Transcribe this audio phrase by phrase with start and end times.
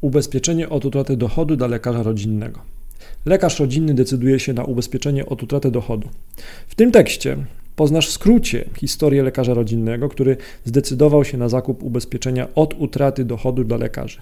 [0.00, 2.60] Ubezpieczenie od utraty dochodu dla lekarza rodzinnego.
[3.26, 6.08] Lekarz rodzinny decyduje się na ubezpieczenie od utraty dochodu.
[6.68, 7.36] W tym tekście
[7.76, 13.64] poznasz w skrócie historię lekarza rodzinnego, który zdecydował się na zakup ubezpieczenia od utraty dochodu
[13.64, 14.20] dla lekarzy.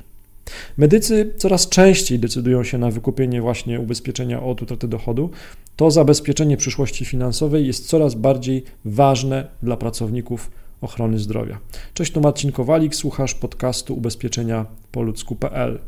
[0.76, 5.30] Medycy coraz częściej decydują się na wykupienie właśnie ubezpieczenia od utraty dochodu.
[5.76, 10.50] To zabezpieczenie przyszłości finansowej jest coraz bardziej ważne dla pracowników
[10.84, 11.58] ochrony zdrowia.
[11.94, 15.78] Cześć, to Marcin Kowalik, słuchasz podcastu ubezpieczenia po ludzku.pl.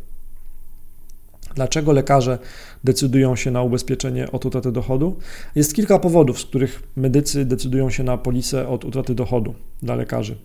[1.54, 2.38] Dlaczego lekarze
[2.84, 5.16] decydują się na ubezpieczenie od utraty dochodu?
[5.54, 10.36] Jest kilka powodów, z których medycy decydują się na polisę od utraty dochodu dla lekarzy.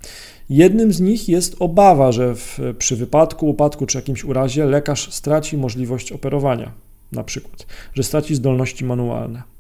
[0.50, 5.58] Jednym z nich jest obawa, że w, przy wypadku, upadku czy jakimś urazie lekarz straci
[5.58, 6.72] możliwość operowania,
[7.12, 9.51] na przykład, że straci zdolności manualne.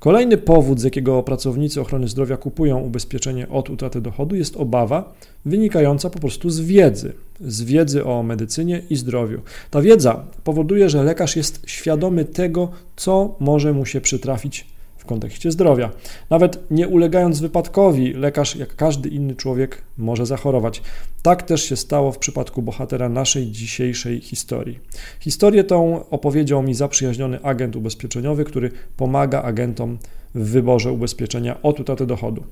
[0.00, 5.12] Kolejny powód, z jakiego pracownicy ochrony zdrowia kupują ubezpieczenie od utraty dochodu, jest obawa
[5.44, 9.40] wynikająca po prostu z wiedzy, z wiedzy o medycynie i zdrowiu.
[9.70, 14.66] Ta wiedza powoduje, że lekarz jest świadomy tego, co może mu się przytrafić
[15.10, 15.90] kontekście zdrowia.
[16.30, 20.82] Nawet nie ulegając wypadkowi, lekarz, jak każdy inny człowiek, może zachorować.
[21.22, 24.78] Tak też się stało w przypadku bohatera naszej dzisiejszej historii.
[25.20, 29.98] Historię tą opowiedział mi zaprzyjaźniony agent ubezpieczeniowy, który pomaga agentom
[30.34, 32.44] w wyborze ubezpieczenia od utraty dochodu.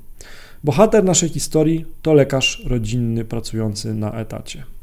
[0.65, 4.78] Bohater naszej historii to lekarz rodzinny pracujący na etacie.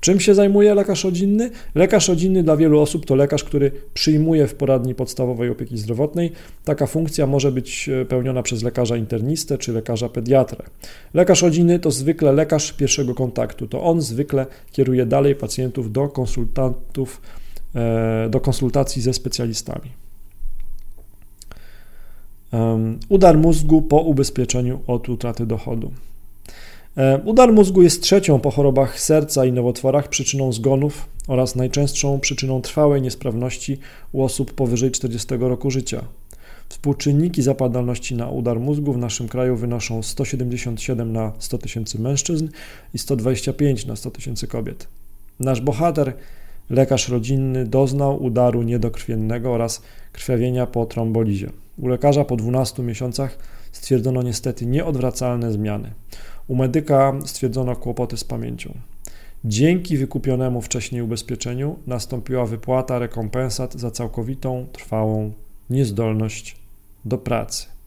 [0.00, 1.50] Czym się zajmuje lekarz rodzinny?
[1.74, 6.32] Lekarz rodzinny dla wielu osób to lekarz, który przyjmuje w poradni podstawowej opieki zdrowotnej.
[6.64, 10.64] Taka funkcja może być e, pełniona przez lekarza internistę czy lekarza pediatrę.
[11.14, 13.66] Lekarz rodzinny to zwykle lekarz pierwszego kontaktu.
[13.66, 17.20] To on zwykle kieruje dalej pacjentów do konsultantów,
[17.74, 19.90] e, do konsultacji ze specjalistami.
[23.08, 25.90] Udar mózgu po ubezpieczeniu od utraty dochodu.
[26.98, 32.62] E, udar mózgu jest trzecią po chorobach serca i nowotworach przyczyną zgonów oraz najczęstszą przyczyną
[32.62, 33.78] trwałej niesprawności
[34.12, 36.04] u osób powyżej 40 roku życia.
[36.68, 42.48] Współczynniki zapadalności na udar mózgu w naszym kraju wynoszą 177 na 100 tysięcy mężczyzn
[42.94, 44.88] i 125 na 100 tysięcy kobiet.
[45.40, 46.12] Nasz bohater,
[46.70, 49.82] lekarz rodzinny, doznał udaru niedokrwiennego oraz
[50.12, 51.50] krwawienia po trombolizie.
[51.78, 53.38] U lekarza po 12 miesiącach
[53.72, 55.90] stwierdzono niestety nieodwracalne zmiany.
[56.48, 58.74] U medyka stwierdzono kłopoty z pamięcią.
[59.44, 65.32] Dzięki wykupionemu wcześniej ubezpieczeniu nastąpiła wypłata rekompensat za całkowitą, trwałą
[65.70, 66.56] niezdolność
[67.04, 67.77] do pracy.